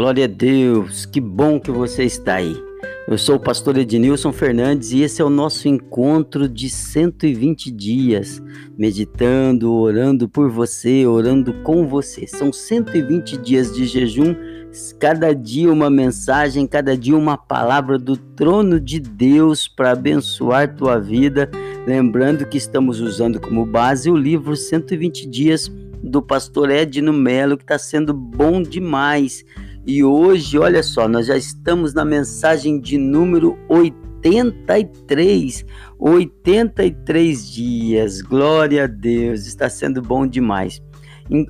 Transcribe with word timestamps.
Glória 0.00 0.24
a 0.24 0.28
Deus, 0.28 1.04
que 1.04 1.20
bom 1.20 1.60
que 1.60 1.70
você 1.70 2.04
está 2.04 2.36
aí. 2.36 2.56
Eu 3.06 3.18
sou 3.18 3.36
o 3.36 3.38
pastor 3.38 3.76
Ednilson 3.76 4.32
Fernandes 4.32 4.92
e 4.92 5.02
esse 5.02 5.20
é 5.20 5.24
o 5.26 5.28
nosso 5.28 5.68
encontro 5.68 6.48
de 6.48 6.70
120 6.70 7.70
dias, 7.70 8.42
meditando, 8.78 9.70
orando 9.74 10.26
por 10.26 10.48
você, 10.48 11.04
orando 11.04 11.52
com 11.62 11.86
você. 11.86 12.26
São 12.26 12.50
120 12.50 13.36
dias 13.36 13.74
de 13.74 13.84
jejum, 13.84 14.34
cada 14.98 15.34
dia 15.34 15.70
uma 15.70 15.90
mensagem, 15.90 16.66
cada 16.66 16.96
dia 16.96 17.14
uma 17.14 17.36
palavra 17.36 17.98
do 17.98 18.16
trono 18.16 18.80
de 18.80 19.00
Deus 19.00 19.68
para 19.68 19.90
abençoar 19.90 20.74
tua 20.74 20.98
vida. 20.98 21.50
Lembrando 21.86 22.46
que 22.46 22.56
estamos 22.56 23.00
usando 23.00 23.38
como 23.38 23.66
base 23.66 24.10
o 24.10 24.16
livro 24.16 24.56
120 24.56 25.28
dias 25.28 25.70
do 26.02 26.22
pastor 26.22 26.70
Edno 26.70 27.12
Melo, 27.12 27.58
que 27.58 27.64
está 27.64 27.78
sendo 27.78 28.14
bom 28.14 28.62
demais. 28.62 29.44
E 29.92 30.04
hoje, 30.04 30.56
olha 30.56 30.84
só, 30.84 31.08
nós 31.08 31.26
já 31.26 31.36
estamos 31.36 31.92
na 31.92 32.04
mensagem 32.04 32.80
de 32.80 32.96
número 32.96 33.58
83. 33.68 35.66
83 35.98 37.50
dias. 37.52 38.22
Glória 38.22 38.84
a 38.84 38.86
Deus, 38.86 39.48
está 39.48 39.68
sendo 39.68 40.00
bom 40.00 40.28
demais. 40.28 40.80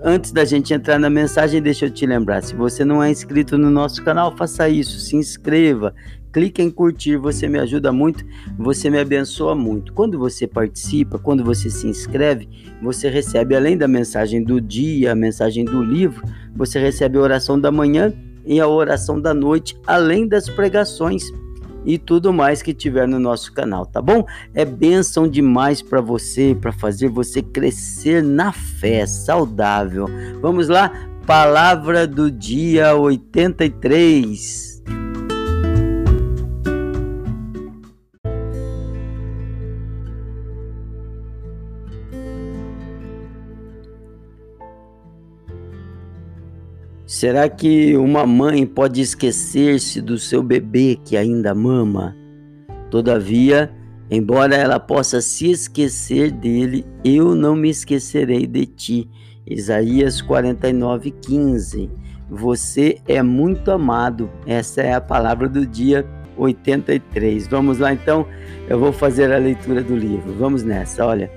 Antes 0.02 0.32
da 0.32 0.46
gente 0.46 0.72
entrar 0.72 0.98
na 0.98 1.10
mensagem, 1.10 1.60
deixa 1.60 1.84
eu 1.84 1.90
te 1.90 2.06
lembrar: 2.06 2.42
se 2.42 2.54
você 2.54 2.82
não 2.82 3.02
é 3.02 3.10
inscrito 3.10 3.58
no 3.58 3.70
nosso 3.70 4.02
canal, 4.02 4.34
faça 4.34 4.70
isso, 4.70 4.98
se 5.00 5.16
inscreva, 5.16 5.94
clique 6.32 6.62
em 6.62 6.70
curtir, 6.70 7.18
você 7.18 7.46
me 7.46 7.58
ajuda 7.58 7.92
muito, 7.92 8.24
você 8.56 8.88
me 8.88 8.98
abençoa 8.98 9.54
muito. 9.54 9.92
Quando 9.92 10.18
você 10.18 10.46
participa, 10.46 11.18
quando 11.18 11.44
você 11.44 11.68
se 11.68 11.86
inscreve, 11.86 12.48
você 12.80 13.10
recebe 13.10 13.54
além 13.54 13.76
da 13.76 13.86
mensagem 13.86 14.42
do 14.42 14.62
dia, 14.62 15.12
a 15.12 15.14
mensagem 15.14 15.62
do 15.62 15.82
livro, 15.82 16.22
você 16.56 16.80
recebe 16.80 17.18
a 17.18 17.20
oração 17.20 17.60
da 17.60 17.70
manhã 17.70 18.10
e 18.44 18.60
a 18.60 18.68
oração 18.68 19.20
da 19.20 19.34
noite, 19.34 19.76
além 19.86 20.26
das 20.26 20.48
pregações 20.48 21.24
e 21.84 21.98
tudo 21.98 22.32
mais 22.32 22.62
que 22.62 22.74
tiver 22.74 23.08
no 23.08 23.18
nosso 23.18 23.52
canal, 23.52 23.86
tá 23.86 24.02
bom? 24.02 24.24
É 24.54 24.64
bênção 24.64 25.26
demais 25.26 25.80
para 25.82 26.00
você, 26.00 26.56
para 26.60 26.72
fazer 26.72 27.08
você 27.08 27.42
crescer 27.42 28.22
na 28.22 28.52
fé, 28.52 29.06
saudável. 29.06 30.06
Vamos 30.40 30.68
lá, 30.68 30.92
palavra 31.26 32.06
do 32.06 32.30
dia 32.30 32.94
83. 32.94 34.79
Será 47.10 47.48
que 47.48 47.96
uma 47.96 48.24
mãe 48.24 48.64
pode 48.64 49.00
esquecer-se 49.00 50.00
do 50.00 50.16
seu 50.16 50.44
bebê 50.44 50.96
que 51.04 51.16
ainda 51.16 51.52
mama? 51.52 52.16
Todavia, 52.88 53.68
embora 54.08 54.54
ela 54.54 54.78
possa 54.78 55.20
se 55.20 55.50
esquecer 55.50 56.30
dele, 56.30 56.86
eu 57.04 57.34
não 57.34 57.56
me 57.56 57.68
esquecerei 57.68 58.46
de 58.46 58.64
ti. 58.64 59.10
Isaías 59.44 60.22
49:15. 60.22 61.90
Você 62.30 62.98
é 63.08 63.20
muito 63.24 63.72
amado. 63.72 64.30
Essa 64.46 64.80
é 64.80 64.92
a 64.92 65.00
palavra 65.00 65.48
do 65.48 65.66
dia 65.66 66.06
83. 66.36 67.48
Vamos 67.48 67.80
lá 67.80 67.92
então, 67.92 68.24
eu 68.68 68.78
vou 68.78 68.92
fazer 68.92 69.32
a 69.32 69.38
leitura 69.38 69.82
do 69.82 69.96
livro. 69.96 70.32
Vamos 70.38 70.62
nessa, 70.62 71.04
olha. 71.04 71.28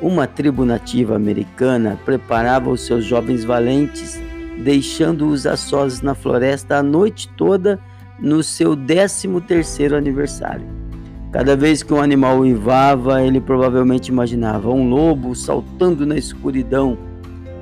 Uma 0.00 0.26
tribo 0.26 0.64
nativa 0.64 1.14
americana 1.14 2.00
preparava 2.02 2.70
os 2.70 2.80
seus 2.80 3.04
jovens 3.04 3.44
valentes 3.44 4.18
deixando-os 4.58 5.46
a 5.46 5.56
sós 5.56 6.02
na 6.02 6.14
floresta 6.14 6.76
a 6.76 6.82
noite 6.82 7.28
toda 7.36 7.78
no 8.18 8.42
seu 8.42 8.76
13 8.76 9.40
terceiro 9.46 9.96
aniversário. 9.96 10.66
Cada 11.32 11.56
vez 11.56 11.82
que 11.82 11.94
um 11.94 12.00
animal 12.00 12.40
uivava, 12.40 13.22
ele 13.22 13.40
provavelmente 13.40 14.08
imaginava 14.08 14.70
um 14.70 14.88
lobo 14.88 15.34
saltando 15.34 16.04
na 16.04 16.16
escuridão. 16.16 16.98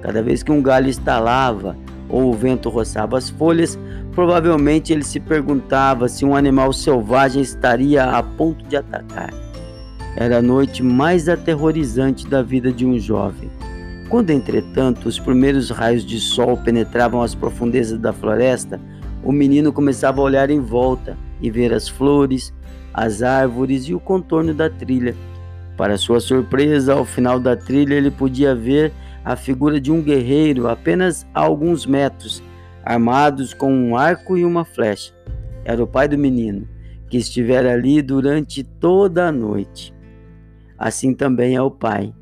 Cada 0.02 0.20
vez 0.22 0.42
que 0.42 0.50
um 0.50 0.60
galho 0.60 0.88
estalava 0.88 1.76
ou 2.08 2.30
o 2.30 2.34
vento 2.34 2.68
roçava 2.68 3.16
as 3.16 3.30
folhas, 3.30 3.78
provavelmente 4.12 4.92
ele 4.92 5.04
se 5.04 5.20
perguntava 5.20 6.08
se 6.08 6.24
um 6.24 6.34
animal 6.34 6.72
selvagem 6.72 7.42
estaria 7.42 8.04
a 8.04 8.22
ponto 8.22 8.64
de 8.66 8.76
atacar. 8.76 9.32
Era 10.16 10.38
a 10.38 10.42
noite 10.42 10.82
mais 10.82 11.28
aterrorizante 11.28 12.26
da 12.26 12.42
vida 12.42 12.72
de 12.72 12.84
um 12.84 12.98
jovem. 12.98 13.48
Quando, 14.10 14.30
entretanto, 14.30 15.08
os 15.08 15.20
primeiros 15.20 15.70
raios 15.70 16.04
de 16.04 16.18
sol 16.18 16.56
penetravam 16.56 17.22
as 17.22 17.32
profundezas 17.32 17.96
da 17.96 18.12
floresta, 18.12 18.80
o 19.22 19.30
menino 19.30 19.72
começava 19.72 20.20
a 20.20 20.24
olhar 20.24 20.50
em 20.50 20.58
volta 20.58 21.16
e 21.40 21.48
ver 21.48 21.72
as 21.72 21.88
flores, 21.88 22.52
as 22.92 23.22
árvores 23.22 23.84
e 23.84 23.94
o 23.94 24.00
contorno 24.00 24.52
da 24.52 24.68
trilha. 24.68 25.14
Para 25.76 25.96
sua 25.96 26.18
surpresa, 26.18 26.94
ao 26.94 27.04
final 27.04 27.38
da 27.38 27.56
trilha, 27.56 27.94
ele 27.94 28.10
podia 28.10 28.52
ver 28.52 28.92
a 29.24 29.36
figura 29.36 29.80
de 29.80 29.92
um 29.92 30.02
guerreiro 30.02 30.66
apenas 30.66 31.24
a 31.32 31.42
alguns 31.42 31.86
metros, 31.86 32.42
armados 32.84 33.54
com 33.54 33.72
um 33.72 33.96
arco 33.96 34.36
e 34.36 34.44
uma 34.44 34.64
flecha. 34.64 35.14
Era 35.64 35.84
o 35.84 35.86
pai 35.86 36.08
do 36.08 36.18
menino, 36.18 36.66
que 37.08 37.16
estivera 37.16 37.74
ali 37.74 38.02
durante 38.02 38.64
toda 38.64 39.28
a 39.28 39.32
noite. 39.32 39.94
Assim 40.76 41.14
também 41.14 41.54
é 41.54 41.62
o 41.62 41.70
pai 41.70 42.12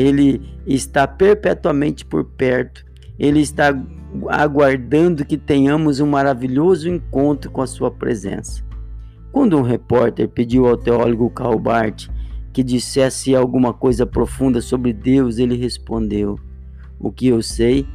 ele 0.00 0.40
está 0.66 1.06
perpetuamente 1.06 2.04
por 2.04 2.24
perto, 2.24 2.84
ele 3.18 3.40
está 3.40 3.74
aguardando 4.28 5.24
que 5.24 5.36
tenhamos 5.36 6.00
um 6.00 6.06
maravilhoso 6.06 6.88
encontro 6.88 7.50
com 7.50 7.60
a 7.60 7.66
sua 7.66 7.90
presença. 7.90 8.64
Quando 9.30 9.56
um 9.56 9.62
repórter 9.62 10.28
pediu 10.28 10.66
ao 10.66 10.76
teólogo 10.76 11.30
Karl 11.30 11.58
Barth 11.58 12.08
que 12.52 12.64
dissesse 12.64 13.34
alguma 13.34 13.72
coisa 13.72 14.04
profunda 14.04 14.60
sobre 14.60 14.92
Deus, 14.92 15.38
ele 15.38 15.56
respondeu: 15.56 16.38
O 16.98 17.12
que 17.12 17.28
eu 17.28 17.42
sei 17.42 17.86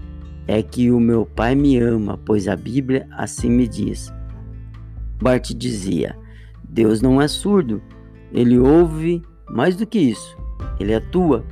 é 0.47 0.61
que 0.63 0.91
o 0.91 0.99
meu 0.99 1.25
Pai 1.25 1.55
me 1.55 1.77
ama, 1.77 2.17
pois 2.25 2.47
a 2.47 2.55
Bíblia 2.55 3.07
assim 3.11 3.49
me 3.49 3.67
diz. 3.67 4.13
Bart 5.21 5.51
dizia: 5.53 6.15
Deus 6.63 7.01
não 7.01 7.21
é 7.21 7.27
surdo, 7.27 7.81
ele 8.31 8.57
ouve 8.57 9.21
mais 9.49 9.75
do 9.75 9.85
que 9.85 9.99
isso, 9.99 10.37
ele 10.79 10.93
atua. 10.93 11.43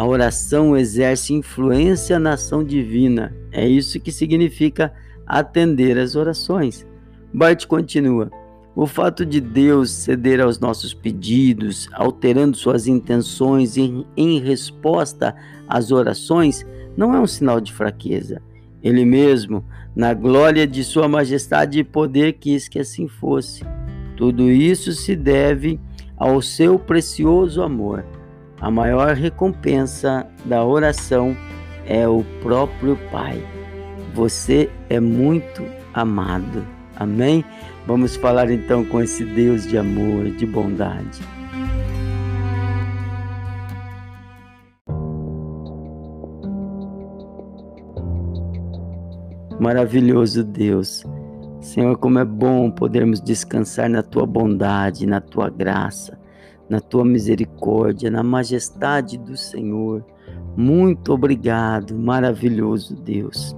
A 0.00 0.06
oração 0.06 0.74
exerce 0.74 1.34
influência 1.34 2.18
na 2.18 2.32
ação 2.32 2.64
divina. 2.64 3.36
É 3.52 3.68
isso 3.68 4.00
que 4.00 4.10
significa 4.10 4.94
atender 5.26 5.98
às 5.98 6.16
orações. 6.16 6.86
Bart 7.34 7.66
continua: 7.66 8.30
o 8.74 8.86
fato 8.86 9.26
de 9.26 9.42
Deus 9.42 9.90
ceder 9.90 10.40
aos 10.40 10.58
nossos 10.58 10.94
pedidos, 10.94 11.86
alterando 11.92 12.56
suas 12.56 12.86
intenções 12.86 13.76
em, 13.76 14.06
em 14.16 14.40
resposta 14.40 15.36
às 15.68 15.92
orações, 15.92 16.64
não 16.96 17.14
é 17.14 17.20
um 17.20 17.26
sinal 17.26 17.60
de 17.60 17.70
fraqueza. 17.70 18.40
Ele 18.82 19.04
mesmo, 19.04 19.62
na 19.94 20.14
glória 20.14 20.66
de 20.66 20.82
Sua 20.82 21.08
majestade 21.08 21.78
e 21.78 21.84
poder, 21.84 22.38
quis 22.40 22.68
que 22.68 22.78
assim 22.78 23.06
fosse. 23.06 23.66
Tudo 24.16 24.50
isso 24.50 24.92
se 24.92 25.14
deve 25.14 25.78
ao 26.16 26.40
seu 26.40 26.78
precioso 26.78 27.60
amor. 27.60 28.02
A 28.60 28.70
maior 28.70 29.14
recompensa 29.14 30.26
da 30.44 30.62
oração 30.62 31.34
é 31.86 32.06
o 32.06 32.22
próprio 32.42 32.94
Pai. 33.10 33.42
Você 34.14 34.68
é 34.90 35.00
muito 35.00 35.64
amado. 35.94 36.62
Amém? 36.94 37.42
Vamos 37.86 38.16
falar 38.16 38.50
então 38.50 38.84
com 38.84 39.00
esse 39.00 39.24
Deus 39.24 39.66
de 39.66 39.78
amor, 39.78 40.30
de 40.32 40.44
bondade. 40.44 41.22
Maravilhoso 49.58 50.44
Deus. 50.44 51.02
Senhor, 51.62 51.96
como 51.96 52.18
é 52.18 52.24
bom 52.26 52.70
podermos 52.70 53.22
descansar 53.22 53.88
na 53.88 54.02
tua 54.02 54.26
bondade, 54.26 55.06
na 55.06 55.20
tua 55.20 55.48
graça 55.48 56.19
na 56.70 56.80
tua 56.80 57.04
misericórdia, 57.04 58.10
na 58.10 58.22
majestade 58.22 59.18
do 59.18 59.36
Senhor. 59.36 60.04
Muito 60.56 61.12
obrigado, 61.12 61.98
maravilhoso 61.98 62.94
Deus. 62.94 63.56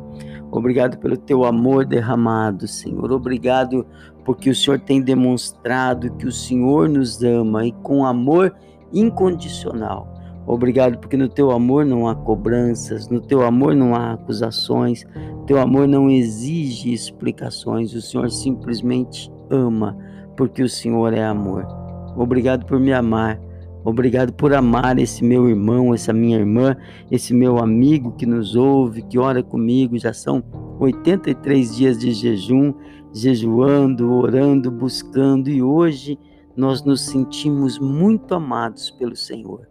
Obrigado 0.50 0.99
pelo 0.99 1.17
teu 1.17 1.44
amor 1.44 1.85
derramado, 1.85 2.67
Senhor. 2.67 3.12
Obrigado 3.12 3.87
porque 4.25 4.50
o 4.50 4.55
Senhor 4.55 4.81
tem 4.81 5.00
demonstrado 5.03 6.14
que 6.17 6.26
o 6.26 6.32
Senhor 6.32 6.88
nos 6.88 7.23
ama 7.23 7.67
e 7.67 7.73
com 7.73 8.05
amor 8.05 8.55
incondicional. 8.93 10.12
Obrigado 10.47 10.99
porque 10.99 11.17
no 11.17 11.29
teu 11.29 11.50
amor 11.50 11.85
não 11.85 12.08
há 12.08 12.15
cobranças, 12.15 13.08
no 13.08 13.20
teu 13.20 13.43
amor 13.43 13.75
não 13.75 13.94
há 13.94 14.12
acusações, 14.12 15.05
teu 15.47 15.61
amor 15.61 15.87
não 15.87 16.11
exige 16.11 16.93
explicações, 16.93 17.94
o 17.94 18.03
Senhor 18.03 18.31
simplesmente 18.31 19.31
ama, 19.50 19.97
porque 20.37 20.62
o 20.62 20.69
Senhor 20.69 21.12
é 21.12 21.25
amor. 21.25 21.81
Obrigado 22.17 22.67
por 22.67 22.79
me 22.79 22.93
amar. 22.93 23.41
Obrigado 23.85 24.32
por 24.32 24.55
amar 24.55 24.99
esse 24.99 25.25
meu 25.25 25.49
irmão, 25.49 25.93
essa 25.93 26.12
minha 26.12 26.38
irmã, 26.38 26.76
esse 27.11 27.35
meu 27.35 27.59
amigo 27.59 28.12
que 28.12 28.25
nos 28.25 28.55
ouve, 28.55 29.03
que 29.03 29.19
ora 29.19 29.43
comigo. 29.43 29.99
Já 29.99 30.12
são 30.12 30.43
83 30.79 31.76
dias 31.76 31.99
de 31.99 32.12
jejum, 32.12 32.73
jejuando, 33.12 34.12
orando, 34.12 34.70
buscando 34.70 35.50
e 35.50 35.61
hoje 35.61 36.17
nós 36.56 36.85
nos 36.85 37.00
sentimos 37.00 37.79
muito 37.79 38.35
amados 38.35 38.91
pelo 38.91 39.17
Senhor. 39.17 39.67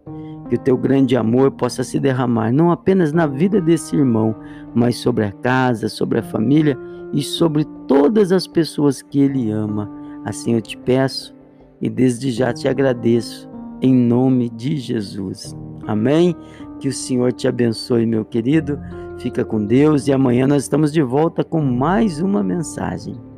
Que 0.50 0.56
o 0.56 0.60
teu 0.60 0.78
grande 0.78 1.16
amor 1.16 1.52
possa 1.52 1.84
se 1.84 1.98
derramar 1.98 2.52
não 2.52 2.70
apenas 2.70 3.14
na 3.14 3.26
vida 3.26 3.62
desse 3.62 3.96
irmão, 3.96 4.36
mas 4.76 4.98
sobre 4.98 5.24
a 5.24 5.32
casa, 5.32 5.88
sobre 5.88 6.20
a 6.20 6.24
família 6.24 6.78
e 7.14 7.22
sobre 7.22 7.66
todas 7.88 8.34
as 8.34 8.46
pessoas 8.46 9.02
que 9.02 9.20
ele 9.20 9.50
ama. 9.52 9.90
Assim 10.26 10.54
eu 10.54 10.62
te 10.62 10.76
peço 10.76 11.34
e 11.82 11.90
desde 11.90 12.32
já 12.32 12.54
te 12.54 12.68
agradeço 12.68 13.50
em 13.82 13.94
nome 13.94 14.50
de 14.50 14.78
Jesus. 14.78 15.56
Amém? 15.88 16.36
Que 16.80 16.88
o 16.88 16.94
Senhor 16.94 17.34
te 17.34 17.48
abençoe, 17.48 18.06
meu 18.06 18.24
querido. 18.24 18.80
Fica 19.18 19.44
com 19.44 19.64
Deus 19.66 20.08
e 20.08 20.14
amanhã 20.14 20.48
nós 20.48 20.64
estamos 20.64 20.92
de 20.92 21.02
volta 21.02 21.44
com 21.44 21.62
mais 21.62 22.22
uma 22.22 22.44
mensagem. 22.44 23.31